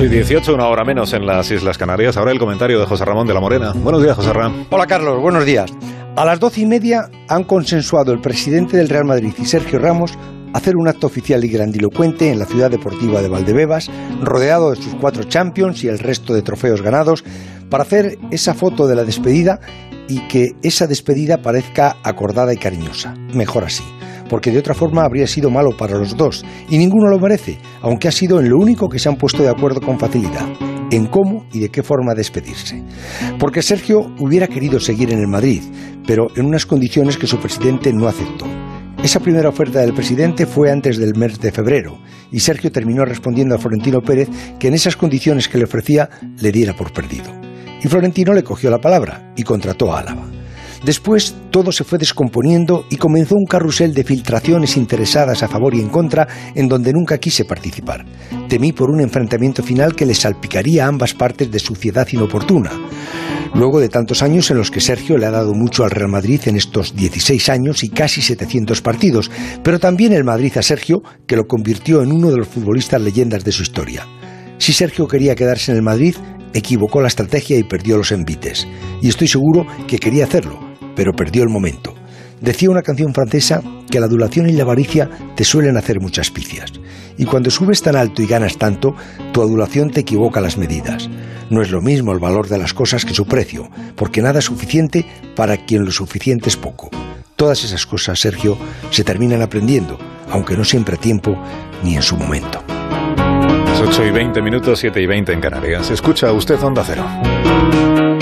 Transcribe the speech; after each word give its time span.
8 0.00 0.06
y 0.06 0.16
18, 0.16 0.54
una 0.54 0.66
hora 0.66 0.82
menos 0.82 1.12
en 1.12 1.26
las 1.26 1.50
Islas 1.50 1.76
Canarias. 1.76 2.16
Ahora 2.16 2.32
el 2.32 2.38
comentario 2.38 2.80
de 2.80 2.86
José 2.86 3.04
Ramón 3.04 3.26
de 3.26 3.34
la 3.34 3.40
Morena. 3.40 3.74
Buenos 3.74 4.02
días, 4.02 4.16
José 4.16 4.32
Ramón. 4.32 4.66
Hola, 4.70 4.86
Carlos. 4.86 5.20
Buenos 5.20 5.44
días. 5.44 5.70
A 6.16 6.24
las 6.24 6.40
doce 6.40 6.62
y 6.62 6.66
media 6.66 7.10
han 7.28 7.44
consensuado 7.44 8.10
el 8.10 8.18
presidente 8.22 8.78
del 8.78 8.88
Real 8.88 9.04
Madrid 9.04 9.34
y 9.38 9.44
Sergio 9.44 9.78
Ramos 9.78 10.16
hacer 10.54 10.78
un 10.78 10.88
acto 10.88 11.06
oficial 11.06 11.44
y 11.44 11.48
grandilocuente 11.48 12.30
en 12.30 12.38
la 12.38 12.46
ciudad 12.46 12.70
deportiva 12.70 13.20
de 13.20 13.28
Valdebebas, 13.28 13.90
rodeado 14.22 14.70
de 14.70 14.76
sus 14.76 14.94
cuatro 14.94 15.24
champions 15.24 15.84
y 15.84 15.88
el 15.88 15.98
resto 15.98 16.32
de 16.32 16.40
trofeos 16.40 16.80
ganados, 16.80 17.22
para 17.68 17.82
hacer 17.82 18.16
esa 18.30 18.54
foto 18.54 18.86
de 18.86 18.96
la 18.96 19.04
despedida 19.04 19.60
y 20.08 20.26
que 20.28 20.52
esa 20.62 20.86
despedida 20.86 21.42
parezca 21.42 21.98
acordada 22.04 22.54
y 22.54 22.56
cariñosa. 22.56 23.14
Mejor 23.34 23.64
así 23.64 23.84
porque 24.30 24.52
de 24.52 24.60
otra 24.60 24.74
forma 24.74 25.04
habría 25.04 25.26
sido 25.26 25.50
malo 25.50 25.76
para 25.76 25.98
los 25.98 26.16
dos, 26.16 26.44
y 26.70 26.78
ninguno 26.78 27.10
lo 27.10 27.18
merece, 27.18 27.58
aunque 27.82 28.08
ha 28.08 28.12
sido 28.12 28.40
en 28.40 28.48
lo 28.48 28.56
único 28.56 28.88
que 28.88 29.00
se 29.00 29.08
han 29.08 29.16
puesto 29.16 29.42
de 29.42 29.50
acuerdo 29.50 29.80
con 29.80 29.98
facilidad, 29.98 30.48
en 30.90 31.06
cómo 31.06 31.46
y 31.52 31.58
de 31.58 31.68
qué 31.68 31.82
forma 31.82 32.14
despedirse. 32.14 32.82
Porque 33.38 33.60
Sergio 33.60 34.12
hubiera 34.20 34.46
querido 34.46 34.78
seguir 34.78 35.12
en 35.12 35.18
el 35.18 35.26
Madrid, 35.26 35.62
pero 36.06 36.28
en 36.36 36.46
unas 36.46 36.64
condiciones 36.64 37.18
que 37.18 37.26
su 37.26 37.38
presidente 37.38 37.92
no 37.92 38.06
aceptó. 38.06 38.46
Esa 39.02 39.18
primera 39.20 39.48
oferta 39.48 39.80
del 39.80 39.94
presidente 39.94 40.46
fue 40.46 40.70
antes 40.70 40.98
del 40.98 41.16
mes 41.16 41.40
de 41.40 41.52
febrero 41.52 41.98
y 42.30 42.40
Sergio 42.40 42.70
terminó 42.70 43.04
respondiendo 43.06 43.54
a 43.54 43.58
Florentino 43.58 44.00
Pérez 44.00 44.28
que 44.58 44.68
en 44.68 44.74
esas 44.74 44.94
condiciones 44.94 45.48
que 45.48 45.56
le 45.56 45.64
ofrecía 45.64 46.08
le 46.38 46.52
diera 46.52 46.74
por 46.74 46.92
perdido. 46.92 47.32
Y 47.82 47.88
Florentino 47.88 48.34
le 48.34 48.44
cogió 48.44 48.70
la 48.70 48.78
palabra 48.78 49.32
y 49.36 49.42
contrató 49.42 49.92
a 49.92 50.00
Álava. 50.00 50.29
Después 50.84 51.34
todo 51.50 51.72
se 51.72 51.84
fue 51.84 51.98
descomponiendo 51.98 52.86
y 52.88 52.96
comenzó 52.96 53.34
un 53.34 53.44
carrusel 53.44 53.92
de 53.92 54.04
filtraciones 54.04 54.76
interesadas 54.78 55.42
a 55.42 55.48
favor 55.48 55.74
y 55.74 55.80
en 55.80 55.90
contra 55.90 56.26
en 56.54 56.68
donde 56.68 56.92
nunca 56.92 57.18
quise 57.18 57.44
participar. 57.44 58.06
Temí 58.48 58.72
por 58.72 58.90
un 58.90 59.00
enfrentamiento 59.00 59.62
final 59.62 59.94
que 59.94 60.06
le 60.06 60.14
salpicaría 60.14 60.86
a 60.86 60.88
ambas 60.88 61.12
partes 61.12 61.50
de 61.50 61.58
suciedad 61.58 62.08
inoportuna. 62.10 62.70
Luego 63.54 63.80
de 63.80 63.88
tantos 63.88 64.22
años 64.22 64.50
en 64.50 64.56
los 64.56 64.70
que 64.70 64.80
Sergio 64.80 65.18
le 65.18 65.26
ha 65.26 65.30
dado 65.30 65.52
mucho 65.54 65.84
al 65.84 65.90
Real 65.90 66.08
Madrid 66.08 66.40
en 66.46 66.56
estos 66.56 66.94
16 66.94 67.48
años 67.48 67.82
y 67.84 67.90
casi 67.90 68.22
700 68.22 68.80
partidos, 68.80 69.30
pero 69.62 69.78
también 69.78 70.12
el 70.12 70.24
Madrid 70.24 70.56
a 70.56 70.62
Sergio, 70.62 71.02
que 71.26 71.36
lo 71.36 71.46
convirtió 71.46 72.02
en 72.02 72.12
uno 72.12 72.30
de 72.30 72.38
los 72.38 72.48
futbolistas 72.48 73.02
leyendas 73.02 73.44
de 73.44 73.52
su 73.52 73.62
historia. 73.62 74.06
Si 74.58 74.72
Sergio 74.72 75.08
quería 75.08 75.34
quedarse 75.34 75.72
en 75.72 75.78
el 75.78 75.82
Madrid, 75.82 76.14
equivocó 76.54 77.00
la 77.00 77.08
estrategia 77.08 77.58
y 77.58 77.64
perdió 77.64 77.96
los 77.96 78.12
envites. 78.12 78.66
Y 79.02 79.08
estoy 79.08 79.26
seguro 79.26 79.66
que 79.88 79.98
quería 79.98 80.24
hacerlo, 80.24 80.69
pero 80.96 81.12
perdió 81.12 81.42
el 81.42 81.48
momento. 81.48 81.94
Decía 82.40 82.70
una 82.70 82.82
canción 82.82 83.12
francesa 83.12 83.62
que 83.90 84.00
la 84.00 84.06
adulación 84.06 84.48
y 84.48 84.52
la 84.52 84.62
avaricia 84.62 85.10
te 85.36 85.44
suelen 85.44 85.76
hacer 85.76 86.00
muchas 86.00 86.30
picias. 86.30 86.72
Y 87.18 87.26
cuando 87.26 87.50
subes 87.50 87.82
tan 87.82 87.96
alto 87.96 88.22
y 88.22 88.26
ganas 88.26 88.56
tanto, 88.56 88.94
tu 89.32 89.42
adulación 89.42 89.90
te 89.90 90.00
equivoca 90.00 90.40
las 90.40 90.56
medidas. 90.56 91.10
No 91.50 91.60
es 91.60 91.70
lo 91.70 91.82
mismo 91.82 92.12
el 92.12 92.18
valor 92.18 92.48
de 92.48 92.58
las 92.58 92.72
cosas 92.72 93.04
que 93.04 93.12
su 93.12 93.26
precio, 93.26 93.68
porque 93.96 94.22
nada 94.22 94.38
es 94.38 94.46
suficiente 94.46 95.04
para 95.36 95.58
quien 95.58 95.84
lo 95.84 95.90
suficiente 95.90 96.48
es 96.48 96.56
poco. 96.56 96.88
Todas 97.36 97.64
esas 97.64 97.84
cosas, 97.84 98.20
Sergio, 98.20 98.56
se 98.90 99.04
terminan 99.04 99.42
aprendiendo, 99.42 99.98
aunque 100.30 100.56
no 100.56 100.64
siempre 100.64 100.94
a 100.96 100.98
tiempo 100.98 101.36
ni 101.82 101.96
en 101.96 102.02
su 102.02 102.16
momento. 102.16 102.62
8 103.82 104.04
y 104.04 104.10
20 104.10 104.42
minutos, 104.42 104.78
7 104.78 105.00
y 105.00 105.06
20 105.06 105.32
en 105.32 105.40
Canarias. 105.40 105.90
Escucha 105.90 106.30
usted 106.32 106.62
Onda 106.62 106.84
Cero. 106.86 108.19